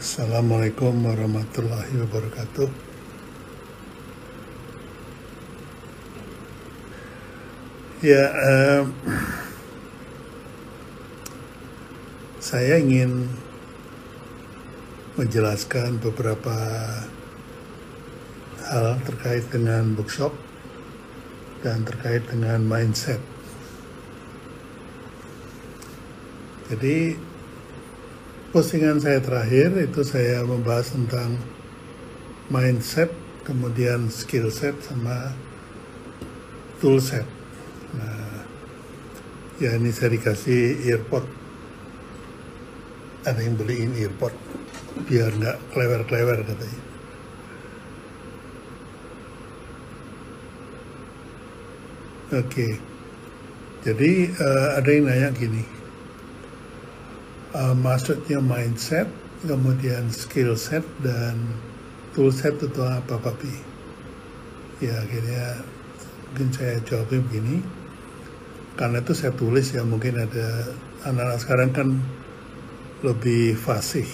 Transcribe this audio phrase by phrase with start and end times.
[0.00, 2.72] Assalamualaikum warahmatullahi wabarakatuh.
[8.00, 8.82] Ya, eh,
[12.40, 13.28] saya ingin
[15.20, 16.56] menjelaskan beberapa
[18.72, 20.32] hal terkait dengan bookshop
[21.60, 23.20] dan terkait dengan mindset.
[26.72, 27.20] Jadi
[28.50, 31.38] postingan saya terakhir itu saya membahas tentang
[32.50, 33.14] mindset,
[33.46, 35.30] kemudian skill set sama
[36.82, 37.22] tool set.
[37.94, 38.42] Nah,
[39.62, 41.22] ya ini saya dikasih earpod.
[43.22, 44.34] Ada yang beliin earpod
[45.06, 46.82] biar nggak klewer-klewer katanya.
[52.30, 52.78] Oke,
[53.82, 55.66] jadi uh, ada yang nanya gini,
[57.54, 59.06] uh, maksudnya mindset,
[59.46, 61.38] kemudian skill set dan
[62.12, 63.54] tool set itu apa papi?
[64.80, 65.60] Ya akhirnya
[66.30, 67.56] mungkin saya jawabnya begini,
[68.78, 70.72] karena itu saya tulis ya mungkin ada
[71.04, 71.88] anak-anak sekarang kan
[73.00, 74.06] lebih fasih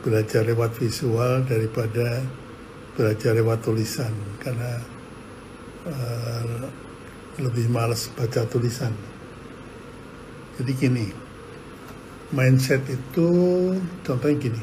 [0.00, 2.24] belajar lewat visual daripada
[2.96, 4.80] belajar lewat tulisan karena
[5.84, 6.64] uh,
[7.36, 8.94] lebih males baca tulisan.
[10.56, 11.06] Jadi gini,
[12.34, 13.28] mindset itu
[14.02, 14.62] contohnya gini.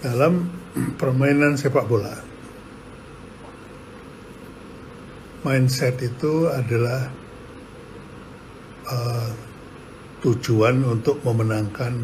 [0.00, 0.48] Dalam
[1.00, 2.16] permainan sepak bola,
[5.44, 7.12] mindset itu adalah
[8.88, 9.30] uh,
[10.24, 12.00] tujuan untuk memenangkan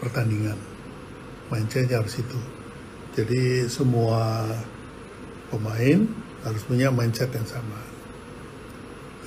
[0.00, 0.58] pertandingan
[1.52, 2.40] mindsetnya harus itu.
[3.16, 4.46] Jadi semua
[5.50, 7.80] pemain harus punya mindset yang sama.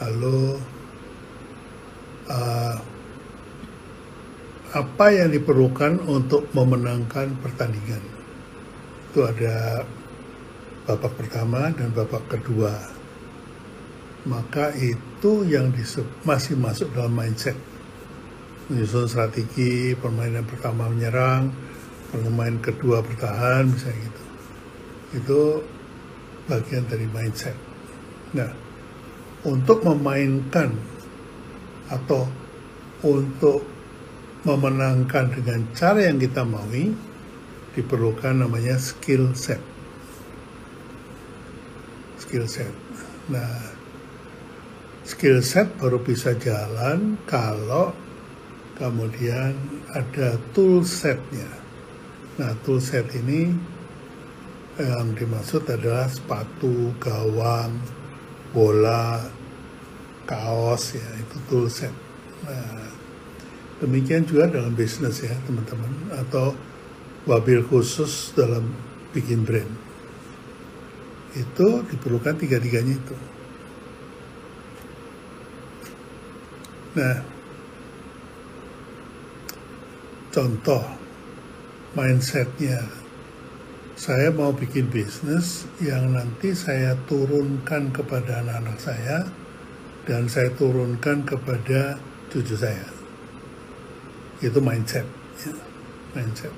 [0.01, 0.59] Lalu
[2.31, 2.75] uh,
[4.71, 8.03] apa yang diperlukan untuk memenangkan pertandingan?
[9.11, 9.83] Itu ada
[10.87, 12.71] babak pertama dan babak kedua.
[14.23, 15.73] Maka itu yang
[16.23, 17.57] masih masuk dalam mindset.
[18.69, 21.51] Menyusun strategi, permainan pertama menyerang,
[22.11, 24.21] pemain kedua bertahan misalnya gitu
[25.11, 25.41] itu
[26.51, 27.55] bagian dari mindset.
[28.35, 28.51] Nah
[29.47, 30.75] untuk memainkan
[31.87, 32.27] atau
[33.07, 33.63] untuk
[34.43, 36.91] memenangkan dengan cara yang kita maui
[37.71, 39.63] diperlukan namanya skill set.
[42.19, 42.75] Skill set.
[43.31, 43.71] Nah
[45.07, 47.95] skill set baru bisa jalan kalau
[48.81, 49.53] kemudian
[49.93, 51.61] ada tool setnya.
[52.41, 53.53] Nah, toolset ini
[54.79, 57.75] yang dimaksud adalah sepatu, gawang,
[58.55, 59.19] bola,
[60.23, 61.91] kaos ya, itu toolset.
[62.47, 62.87] Nah,
[63.83, 66.55] demikian juga dalam bisnis ya, teman-teman, atau
[67.27, 68.71] wabil khusus dalam
[69.11, 69.71] bikin brand.
[71.35, 73.17] Itu diperlukan tiga-tiganya itu.
[76.91, 77.23] Nah,
[80.31, 80.83] contoh
[81.95, 83.00] mindsetnya
[84.01, 89.29] saya mau bikin bisnis yang nanti saya turunkan kepada anak-anak saya
[90.09, 92.01] dan saya turunkan kepada
[92.33, 92.89] cucu saya.
[94.41, 95.05] Itu mindset
[95.45, 95.53] ya.
[96.17, 96.49] mindset.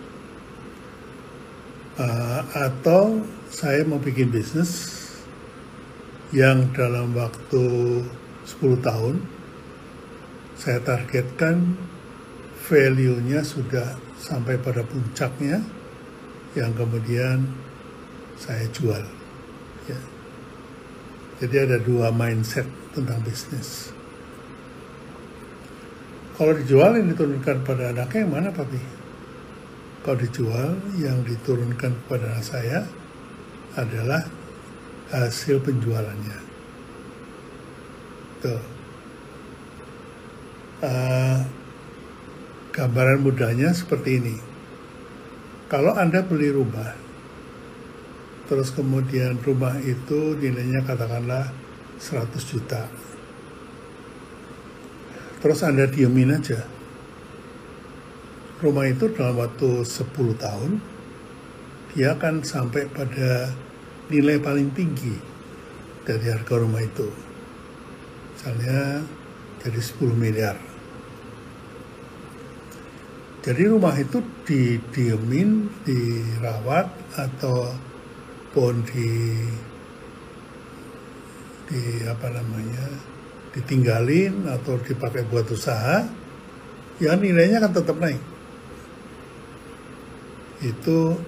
[1.99, 5.03] Uh, atau saya mau bikin bisnis
[6.31, 7.65] yang dalam waktu
[8.47, 9.19] 10 tahun
[10.55, 11.75] saya targetkan
[12.71, 15.82] value-nya sudah sampai pada puncaknya
[16.53, 17.45] yang kemudian
[18.37, 19.03] saya jual.
[19.89, 19.99] Ya.
[21.43, 23.89] Jadi ada dua mindset tentang bisnis.
[26.33, 28.81] Kalau dijual yang diturunkan pada anaknya yang mana papi?
[30.01, 32.79] Kalau dijual yang diturunkan kepada anak saya
[33.77, 34.21] adalah
[35.13, 36.39] hasil penjualannya.
[38.41, 38.63] Tuh.
[40.83, 41.39] Uh,
[42.73, 44.52] Gambaran mudahnya seperti ini.
[45.73, 46.93] Kalau Anda beli rumah,
[48.45, 51.49] terus kemudian rumah itu nilainya katakanlah
[51.97, 52.85] 100 juta.
[55.41, 56.61] Terus Anda diemin aja.
[58.61, 60.77] Rumah itu dalam waktu 10 tahun,
[61.97, 63.49] dia akan sampai pada
[64.13, 65.17] nilai paling tinggi
[66.05, 67.09] dari harga rumah itu.
[68.37, 69.01] Misalnya
[69.57, 70.72] jadi 10 miliar
[73.43, 77.75] jadi rumah itu didiemin, dirawat atau
[78.55, 79.35] pun di
[81.67, 82.87] di apa namanya
[83.51, 86.07] ditinggalin atau dipakai buat usaha,
[87.03, 88.23] ya nilainya akan tetap naik.
[90.63, 91.19] Itu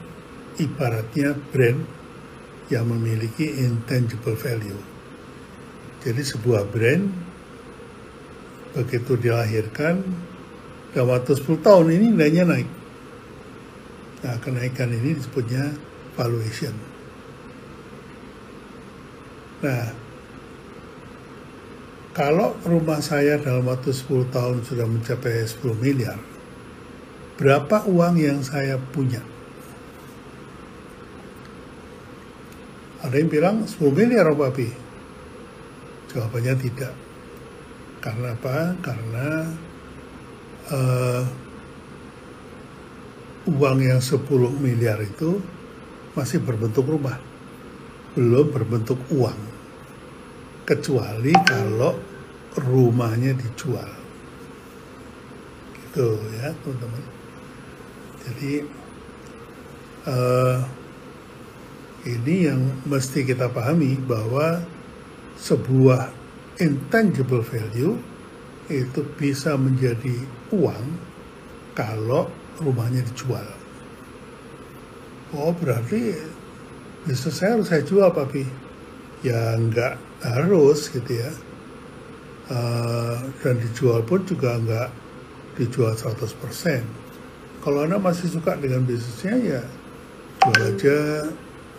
[0.55, 1.83] ibaratnya brand
[2.71, 4.79] yang memiliki intangible value.
[5.99, 7.11] Jadi sebuah brand
[8.71, 9.99] begitu dilahirkan
[10.95, 12.69] dalam waktu 10 tahun ini nilainya naik.
[14.23, 15.75] Nah, kenaikan ini disebutnya
[16.15, 16.71] valuation.
[19.59, 19.91] Nah,
[22.15, 26.15] kalau rumah saya dalam waktu 10 tahun sudah mencapai 10 miliar,
[27.35, 29.19] berapa uang yang saya punya?
[33.03, 34.69] Ada yang bilang 10 miliar Pak Papi.
[36.15, 36.95] Jawabannya tidak.
[37.99, 38.79] Karena apa?
[38.79, 39.27] Karena
[40.71, 41.23] uh,
[43.45, 44.25] uang yang 10
[44.57, 45.37] miliar itu
[46.17, 47.19] masih berbentuk rumah.
[48.17, 49.37] Belum berbentuk uang.
[50.65, 51.93] Kecuali kalau
[52.57, 53.91] rumahnya dijual.
[55.75, 56.07] Gitu
[56.41, 57.03] ya teman-teman.
[58.25, 58.53] Jadi
[60.09, 60.57] uh,
[62.09, 64.65] ini yang mesti kita pahami bahwa
[65.37, 66.09] sebuah
[66.57, 67.99] intangible value
[68.69, 70.15] itu bisa menjadi
[70.49, 70.85] uang
[71.77, 72.31] kalau
[72.61, 73.45] rumahnya dijual.
[75.35, 76.15] Oh berarti
[77.03, 78.47] bisnis saya harus saya jual papi.
[79.21, 81.31] Ya nggak harus gitu ya.
[82.45, 84.89] Uh, dan dijual pun juga nggak
[85.57, 86.85] dijual 100%.
[87.65, 89.63] Kalau Anda masih suka dengan bisnisnya ya
[90.45, 90.97] jual aja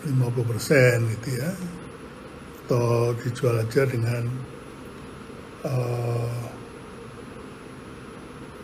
[0.03, 1.51] 50% gitu ya
[2.67, 4.27] atau dijual aja dengan
[5.63, 6.46] uh,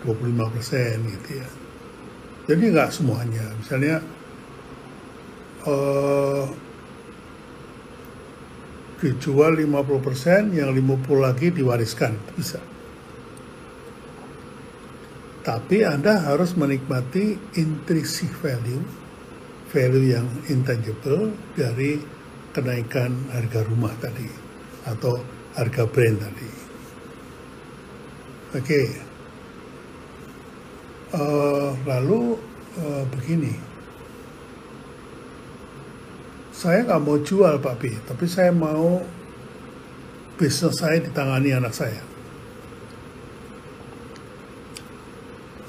[0.04, 1.50] 25% gitu ya
[2.52, 4.04] jadi nggak semuanya misalnya
[5.64, 6.46] uh,
[9.00, 12.60] dijual 50% yang 50 lagi diwariskan bisa
[15.44, 19.04] tapi Anda harus menikmati intrinsic value
[19.74, 21.98] value yang intangible dari
[22.54, 24.30] kenaikan harga rumah tadi
[24.86, 25.18] atau
[25.58, 26.50] harga brand tadi.
[28.54, 28.86] Oke, okay.
[31.14, 32.38] Uh, lalu
[32.82, 33.54] uh, begini,
[36.54, 39.02] saya nggak mau jual Pak B, tapi saya mau
[40.38, 42.02] bisnis saya ditangani anak saya.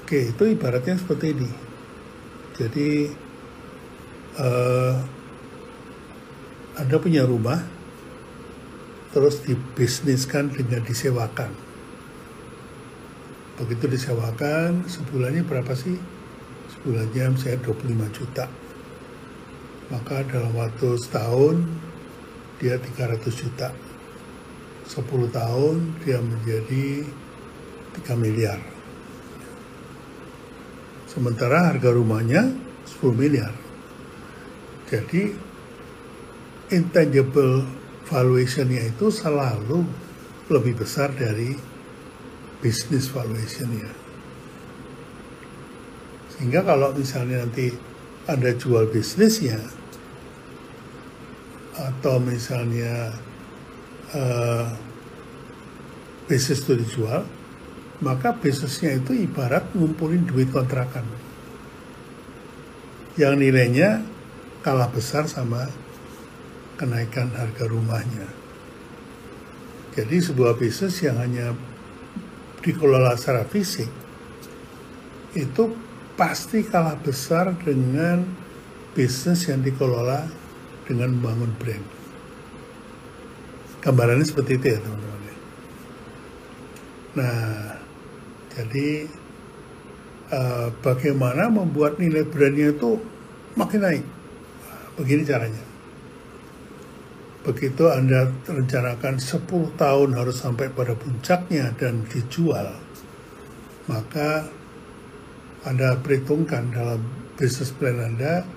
[0.05, 1.51] Oke, itu ibaratnya seperti ini.
[2.55, 3.09] Jadi
[4.37, 4.95] uh,
[6.77, 7.65] Anda punya rumah,
[9.17, 11.74] terus dibisniskan dengan disewakan.
[13.55, 15.95] Begitu disewakan, sebulannya berapa sih?
[16.75, 18.51] Sebulannya saya 25 juta.
[19.95, 21.63] Maka dalam waktu setahun,
[22.59, 23.71] dia 300 juta.
[24.91, 27.07] 10 tahun, dia menjadi
[27.95, 28.59] 3 miliar.
[31.07, 32.51] Sementara harga rumahnya
[32.91, 33.55] 10 miliar.
[34.91, 35.31] Jadi
[36.75, 37.63] intangible
[38.11, 39.87] valuationnya itu selalu
[40.51, 41.74] lebih besar dari
[42.65, 43.93] business valuationnya.
[46.33, 47.69] Sehingga kalau misalnya nanti
[48.25, 49.61] Anda jual bisnisnya
[51.77, 53.13] atau misalnya
[54.17, 54.73] uh,
[56.25, 57.29] bisnis itu dijual,
[58.01, 61.05] maka bisnisnya itu ibarat ngumpulin duit kontrakan.
[63.21, 64.03] Yang nilainya
[64.65, 65.69] kalah besar sama
[66.81, 68.27] kenaikan harga rumahnya.
[69.95, 71.55] Jadi sebuah bisnis yang hanya
[72.65, 73.87] dikelola secara fisik
[75.37, 75.65] itu
[76.17, 78.25] pasti kalah besar dengan
[78.97, 80.25] bisnis yang dikelola
[80.87, 81.87] dengan membangun brand.
[83.83, 85.13] Gambarannya seperti itu ya teman-teman.
[87.15, 87.79] Nah,
[88.55, 89.07] jadi
[90.35, 92.99] uh, bagaimana membuat nilai brandnya itu
[93.59, 94.05] makin naik?
[94.99, 95.74] Begini caranya.
[97.45, 102.73] Begitu Anda rencanakan 10 tahun harus sampai pada puncaknya dan dijual,
[103.85, 104.49] maka
[105.69, 107.05] Anda perhitungkan dalam
[107.37, 108.49] bisnis plan Anda,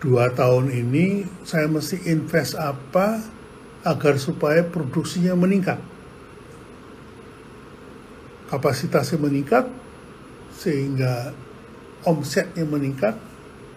[0.00, 3.20] dua tahun ini saya mesti invest apa
[3.84, 5.76] agar supaya produksinya meningkat.
[8.48, 9.68] Kapasitasnya meningkat,
[10.56, 11.36] sehingga
[12.08, 13.20] omsetnya meningkat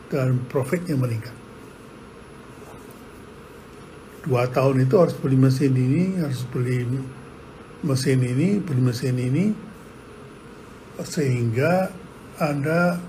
[0.08, 1.37] dan profitnya meningkat
[4.28, 6.84] dua tahun itu harus beli mesin ini, harus beli
[7.80, 9.56] mesin ini, beli mesin ini,
[11.00, 11.88] sehingga
[12.36, 13.00] Anda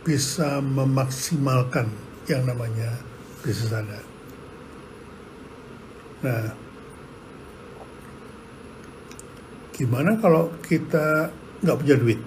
[0.00, 1.92] bisa memaksimalkan
[2.24, 2.96] yang namanya
[3.44, 4.00] bisnis Anda.
[6.24, 6.48] Nah,
[9.76, 11.28] gimana kalau kita
[11.60, 12.20] nggak punya duit?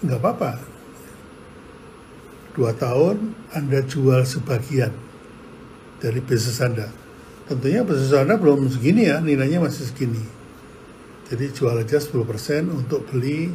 [0.00, 0.52] Nggak apa-apa.
[2.56, 5.09] Dua tahun Anda jual sebagian
[6.00, 6.88] dari bisnis Anda.
[7.46, 10.24] Tentunya bisnis Anda belum segini ya, nilainya masih segini.
[11.30, 12.10] Jadi jual aja 10%
[12.66, 13.54] untuk beli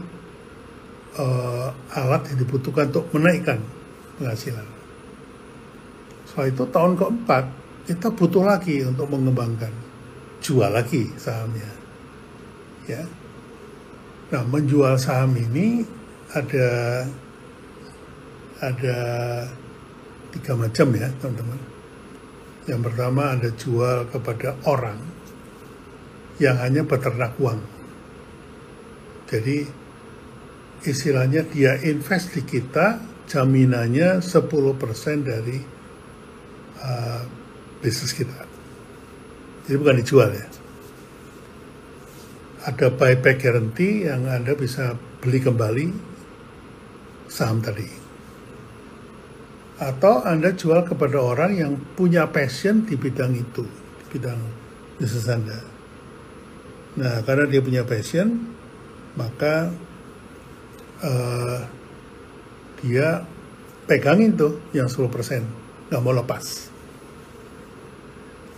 [1.19, 3.59] uh, alat yang dibutuhkan untuk menaikkan
[4.15, 4.63] penghasilan.
[6.23, 7.45] Setelah itu tahun keempat
[7.85, 9.71] kita butuh lagi untuk mengembangkan,
[10.39, 11.69] jual lagi sahamnya.
[12.87, 13.03] Ya.
[14.31, 15.85] Nah, menjual saham ini
[16.33, 16.67] ada
[18.63, 18.97] ada
[20.33, 21.75] tiga macam ya, teman-teman.
[22.65, 24.98] Yang pertama Anda jual kepada orang
[26.41, 27.62] yang hanya peternak uang.
[29.29, 29.65] Jadi
[30.86, 34.50] istilahnya dia invest di kita, jaminannya 10%
[35.25, 35.57] dari
[36.81, 37.22] uh,
[37.81, 38.45] bisnis kita.
[39.65, 40.48] Jadi bukan dijual ya.
[42.65, 45.86] Ada buyback guarantee yang Anda bisa beli kembali
[47.29, 48.04] saham tadi.
[49.75, 54.39] Atau Anda jual kepada orang yang punya passion di bidang itu, di bidang
[54.96, 55.60] bisnis Anda.
[56.96, 58.55] Nah, karena dia punya passion,
[59.20, 59.67] maka
[61.03, 61.60] uh,
[62.79, 63.27] dia
[63.84, 65.12] pegangin tuh yang 10%,
[65.91, 66.72] nggak mau lepas.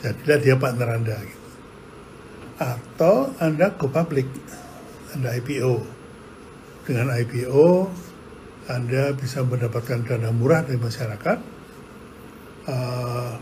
[0.06, 1.18] Jadilah dia partner Anda.
[1.18, 1.48] Gitu.
[2.62, 4.30] Atau Anda go public,
[5.18, 5.82] Anda IPO.
[6.86, 7.90] Dengan IPO,
[8.68, 11.38] Anda bisa mendapatkan dana murah dari masyarakat,
[12.68, 13.34] uh,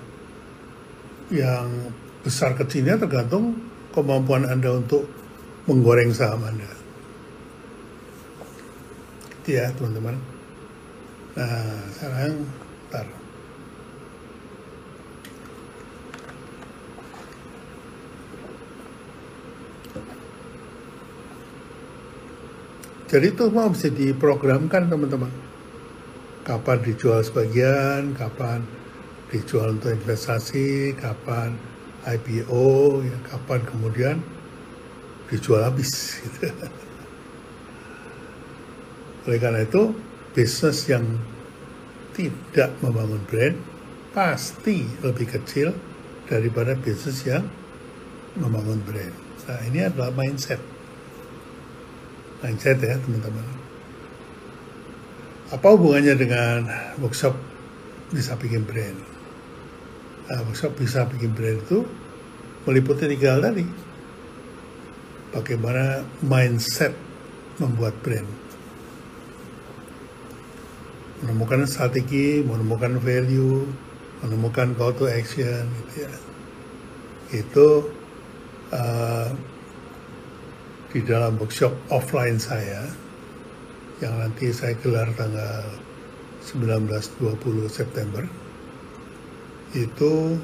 [1.34, 1.90] yang
[2.22, 3.58] besar kecilnya tergantung
[3.90, 5.10] kemampuan Anda untuk
[5.66, 6.70] menggoreng saham Anda.
[9.42, 10.18] Itu ya teman-teman.
[11.36, 12.46] Nah sekarang,
[12.94, 13.25] ntar.
[23.16, 25.32] Jadi itu mau bisa diprogramkan teman-teman.
[26.44, 28.60] Kapan dijual sebagian, kapan
[29.32, 31.56] dijual untuk investasi, kapan
[32.04, 34.20] IPO, ya, kapan kemudian
[35.32, 36.20] dijual habis.
[36.28, 36.44] Gitu.
[39.32, 39.96] Oleh karena itu,
[40.36, 41.08] bisnis yang
[42.20, 43.56] tidak membangun brand
[44.12, 45.72] pasti lebih kecil
[46.28, 47.48] daripada bisnis yang
[48.36, 49.16] membangun brand.
[49.48, 50.75] Nah, ini adalah mindset.
[52.46, 53.42] Mindset ya, teman-teman.
[55.50, 56.70] Apa hubungannya dengan
[57.02, 57.34] workshop
[58.14, 59.02] bisa bikin brand?
[60.30, 61.82] Nah, workshop bisa bikin brand itu
[62.70, 63.66] meliputi tiga hal tadi.
[65.34, 66.94] Bagaimana mindset
[67.58, 68.46] membuat brand
[71.26, 73.66] menemukan strategi, menemukan value,
[74.22, 76.14] menemukan call to action, gitu ya.
[77.34, 77.68] Itu
[78.70, 79.34] uh,
[80.96, 82.88] di dalam workshop offline saya
[84.00, 85.76] yang nanti saya gelar tanggal
[86.40, 88.24] 19-20 September
[89.76, 90.40] itu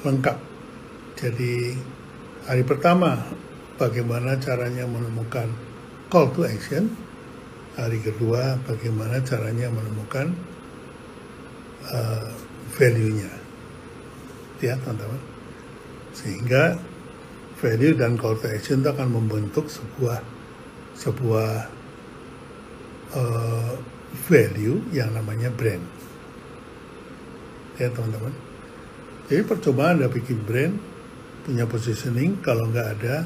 [0.00, 0.38] lengkap.
[1.20, 1.76] Jadi
[2.48, 3.20] hari pertama
[3.76, 5.52] bagaimana caranya menemukan
[6.08, 6.88] call to action,
[7.76, 10.32] hari kedua bagaimana caranya menemukan
[11.84, 12.32] uh,
[12.80, 13.28] value-nya
[14.64, 15.20] ya teman-teman
[16.16, 16.80] sehingga
[17.62, 20.18] value dan call to action itu akan membentuk sebuah
[20.98, 21.70] sebuah
[23.14, 23.72] uh,
[24.26, 25.86] value yang namanya brand.
[27.78, 28.34] Ya teman-teman.
[29.30, 30.74] Jadi percobaan anda bikin brand
[31.46, 33.24] punya positioning kalau nggak ada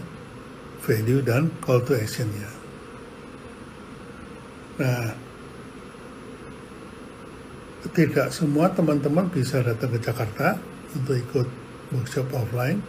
[0.84, 2.56] value dan call to action-nya
[4.76, 5.08] Nah,
[7.96, 10.60] tidak semua teman-teman bisa datang ke Jakarta
[10.92, 11.48] untuk ikut
[11.96, 12.84] workshop offline.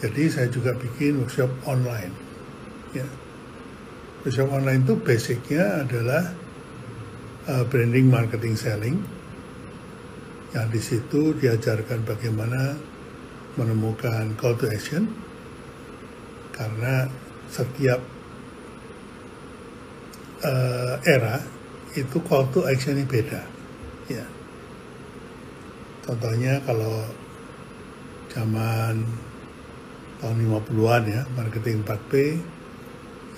[0.00, 2.12] Jadi saya juga bikin workshop online.
[2.96, 3.04] Ya.
[4.24, 6.32] Workshop online itu basicnya adalah
[7.52, 8.96] uh, branding, marketing, selling.
[10.56, 12.80] Yang di situ diajarkan bagaimana
[13.60, 15.04] menemukan call to action.
[16.56, 17.04] Karena
[17.52, 18.00] setiap
[20.40, 21.44] uh, era
[21.92, 23.44] itu call to actionnya beda.
[24.08, 24.24] Ya.
[26.08, 27.04] Contohnya kalau
[28.32, 29.04] zaman
[30.20, 32.12] tahun 50-an ya, marketing 4P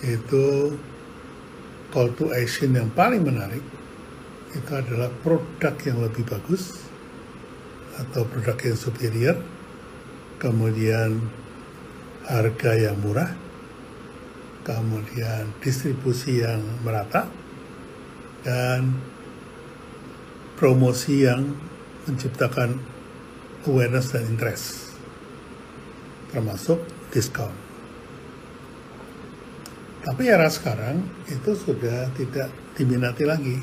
[0.02, 0.46] itu
[1.94, 3.62] call to action yang paling menarik
[4.52, 6.84] itu adalah produk yang lebih bagus
[7.96, 9.36] atau produk yang superior,
[10.36, 11.22] kemudian
[12.28, 13.32] harga yang murah,
[14.64, 17.28] kemudian distribusi yang merata,
[18.44, 18.96] dan
[20.56, 21.56] promosi yang
[22.04, 22.76] menciptakan
[23.64, 24.91] awareness dan interest,
[26.32, 26.80] termasuk
[27.12, 27.52] diskon.
[30.02, 30.98] Tapi era sekarang
[31.30, 33.58] itu sudah tidak diminati lagi.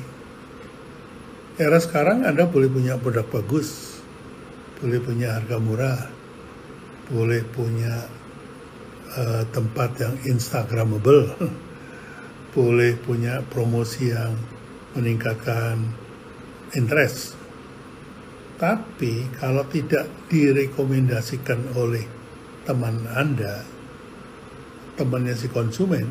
[1.60, 4.00] Era sekarang Anda boleh punya produk bagus,
[4.80, 6.00] boleh punya harga murah,
[7.12, 8.08] boleh punya
[9.12, 11.36] uh, tempat yang instagramable,
[12.56, 14.32] boleh punya promosi yang
[14.96, 15.76] meningkatkan
[16.72, 17.36] interest.
[18.56, 22.19] Tapi kalau tidak direkomendasikan oleh
[22.70, 23.66] teman Anda,
[24.94, 26.06] temannya si konsumen,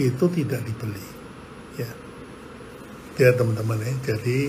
[0.00, 1.04] itu tidak dibeli.
[1.76, 1.92] Ya,
[3.20, 3.92] ya teman-teman ya.
[4.16, 4.48] Jadi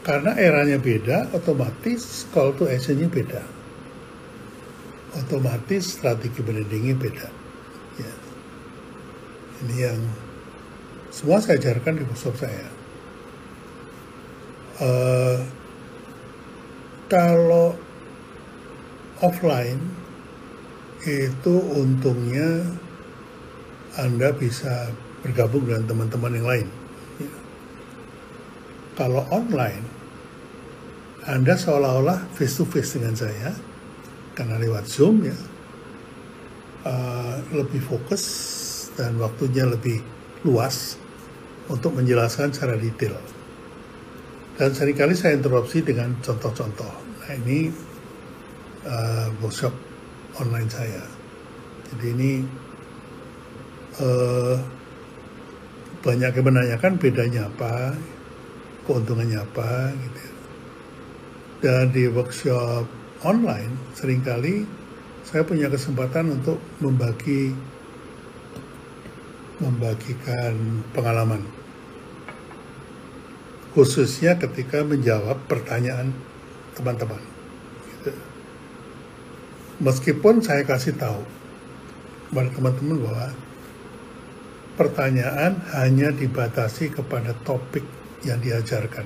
[0.00, 3.44] karena eranya beda, otomatis call to actionnya beda.
[5.20, 7.28] Otomatis strategi brandingnya beda.
[8.00, 8.14] Ya.
[9.60, 10.00] Ini yang
[11.12, 12.66] semua saya ajarkan di workshop saya.
[14.74, 15.38] Uh,
[17.06, 17.78] kalau
[19.22, 20.03] offline
[21.04, 22.64] itu untungnya
[24.00, 24.90] Anda bisa
[25.22, 26.68] bergabung dengan teman-teman yang lain.
[27.20, 27.32] Ya.
[28.98, 29.84] Kalau online,
[31.24, 33.52] Anda seolah-olah face to face dengan saya,
[34.36, 35.36] karena lewat Zoom ya,
[36.84, 38.24] uh, lebih fokus
[38.98, 40.02] dan waktunya lebih
[40.44, 41.00] luas
[41.72, 43.16] untuk menjelaskan secara detail.
[44.54, 46.92] Dan sering kali saya interupsi dengan contoh-contoh.
[47.24, 47.72] Nah ini
[48.86, 49.93] uh, workshop
[50.40, 51.04] online saya.
[51.92, 52.32] Jadi ini
[54.00, 54.56] uh,
[56.04, 57.94] banyak yang menanyakan bedanya apa,
[58.84, 60.20] keuntungannya apa, gitu.
[60.20, 60.32] Ya.
[61.64, 62.84] Dan di workshop
[63.24, 64.68] online sering kali
[65.24, 67.56] saya punya kesempatan untuk membagi
[69.64, 71.40] membagikan pengalaman
[73.74, 76.14] khususnya ketika menjawab pertanyaan
[76.78, 77.33] teman-teman.
[79.84, 81.20] Meskipun saya kasih tahu
[82.32, 83.28] kepada teman-teman bahwa
[84.74, 87.84] pertanyaan hanya dibatasi kepada topik
[88.24, 89.04] yang diajarkan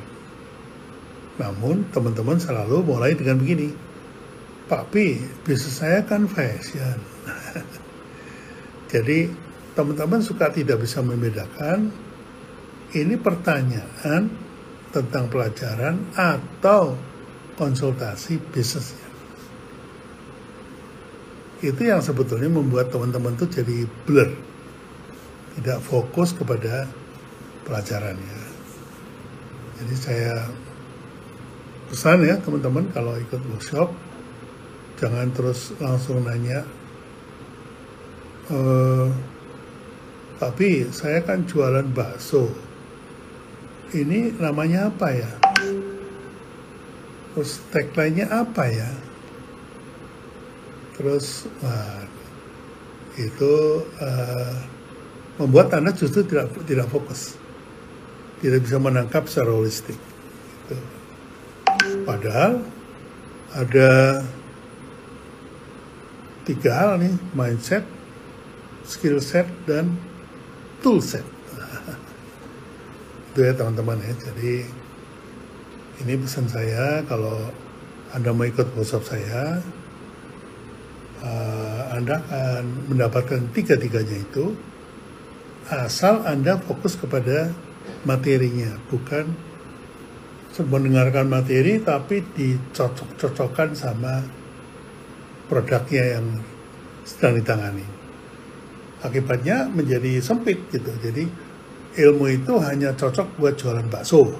[1.36, 3.88] namun teman-teman selalu mulai dengan begini
[4.68, 5.16] Pak Pi,
[5.48, 7.00] bisnis saya kan fashion.
[8.92, 9.32] Jadi
[9.72, 11.88] teman-teman suka tidak bisa membedakan
[12.92, 14.28] ini pertanyaan
[14.92, 17.00] tentang pelajaran atau
[17.56, 19.07] konsultasi bisnisnya.
[21.58, 24.30] Itu yang sebetulnya membuat teman-teman tuh jadi blur.
[25.58, 26.86] Tidak fokus kepada
[27.66, 28.38] pelajarannya.
[29.78, 30.46] Jadi saya
[31.90, 33.88] pesan ya teman-teman kalau ikut workshop
[35.00, 36.60] jangan terus langsung nanya
[38.52, 39.08] uh,
[40.38, 42.46] tapi saya kan jualan bakso.
[43.90, 45.30] Ini namanya apa ya?
[47.34, 48.86] Terus tagline-nya apa ya?
[50.98, 52.02] Terus wah,
[53.14, 53.54] itu
[54.02, 54.54] uh,
[55.38, 57.38] membuat Anda justru tidak tidak fokus.
[58.42, 59.94] Tidak bisa menangkap secara holistik.
[59.94, 60.76] Gitu.
[62.02, 62.62] Padahal
[63.54, 64.22] ada
[66.42, 67.86] tiga hal nih, mindset,
[68.82, 69.94] skill set, dan
[70.82, 71.26] toolset.
[73.30, 74.14] Itu ya teman-teman ya.
[74.18, 74.66] Jadi
[76.02, 77.50] ini pesan saya kalau
[78.14, 79.62] Anda mau ikut workshop saya,
[81.22, 84.54] uh, Anda akan mendapatkan tiga-tiganya itu
[85.68, 87.52] asal Anda fokus kepada
[88.08, 89.48] materinya, bukan
[90.58, 94.26] mendengarkan materi tapi dicocok-cocokkan sama
[95.46, 96.26] produknya yang
[97.06, 97.98] sedang ditangani
[99.02, 100.90] akibatnya menjadi sempit gitu.
[100.98, 101.24] Jadi
[101.98, 104.34] ilmu itu hanya cocok buat jualan bakso.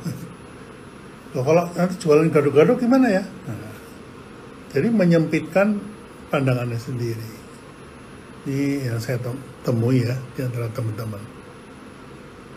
[1.37, 3.25] Loh, kalau nanti jualan gado-gado gimana ya?
[3.47, 3.73] Nah,
[4.73, 5.77] jadi menyempitkan
[6.29, 7.33] pandangannya sendiri.
[8.49, 9.21] Ini yang saya
[9.65, 11.21] temui ya di antara teman-teman.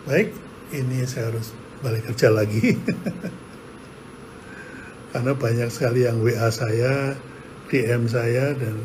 [0.07, 0.31] Baik,
[0.71, 1.51] ini saya harus
[1.83, 2.77] balik kerja lagi.
[5.11, 7.19] Karena banyak sekali yang WA saya,
[7.67, 8.79] DM saya, dan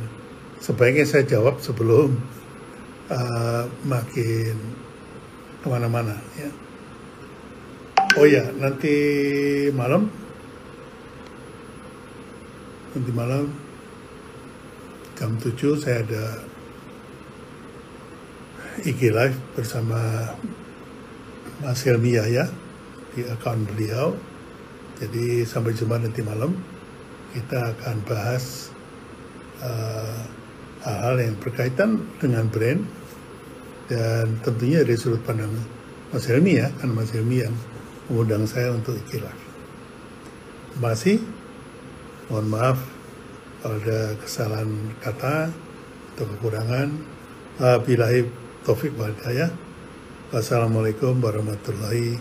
[0.59, 2.19] sebaiknya saya jawab sebelum
[3.11, 4.59] uh, makin
[5.63, 6.51] ke mana-mana ya.
[8.19, 8.97] Oh ya, nanti
[9.71, 10.11] malam,
[12.97, 13.66] nanti malam
[15.17, 16.25] jam 7 saya ada
[18.85, 19.97] IG Live bersama
[21.65, 22.53] Mas Helmi Yahya
[23.17, 24.13] di akun beliau.
[25.01, 26.53] Jadi sampai jumpa nanti malam
[27.33, 28.69] kita akan bahas
[29.65, 30.21] uh,
[30.85, 32.85] hal-hal yang berkaitan dengan brand
[33.89, 35.53] dan tentunya dari sudut pandang
[36.13, 37.57] Mas Helmi ya, kan Mas Helmi yang
[38.13, 39.33] mengundang saya untuk ikhlas.
[40.77, 41.19] Terima kasih.
[42.29, 42.96] Mohon maaf
[43.63, 45.51] kalau ada kesalahan kata
[46.15, 46.89] atau kekurangan.
[47.87, 48.29] Bilahi
[48.69, 49.17] taufik wal.
[50.35, 52.21] Wassalamualaikum warahmatullahi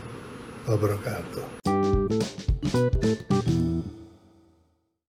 [0.69, 1.74] wabarakatuh.